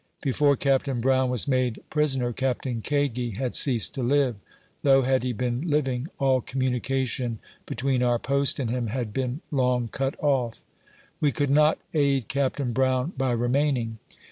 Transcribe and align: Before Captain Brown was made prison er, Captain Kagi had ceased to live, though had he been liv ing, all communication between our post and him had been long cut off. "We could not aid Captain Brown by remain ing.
Before 0.23 0.55
Captain 0.55 0.99
Brown 0.99 1.29
was 1.29 1.47
made 1.47 1.79
prison 1.91 2.23
er, 2.23 2.33
Captain 2.33 2.81
Kagi 2.81 3.37
had 3.37 3.53
ceased 3.53 3.93
to 3.93 4.01
live, 4.01 4.35
though 4.81 5.03
had 5.03 5.21
he 5.21 5.31
been 5.31 5.61
liv 5.69 5.87
ing, 5.87 6.07
all 6.17 6.41
communication 6.41 7.37
between 7.67 8.01
our 8.01 8.17
post 8.17 8.57
and 8.57 8.71
him 8.71 8.87
had 8.87 9.13
been 9.13 9.41
long 9.51 9.89
cut 9.89 10.15
off. 10.19 10.63
"We 11.19 11.31
could 11.31 11.51
not 11.51 11.77
aid 11.93 12.29
Captain 12.29 12.73
Brown 12.73 13.13
by 13.15 13.33
remain 13.33 13.77
ing. 13.77 13.97